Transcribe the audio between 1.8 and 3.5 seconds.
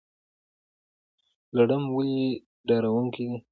ولې ډارونکی دی؟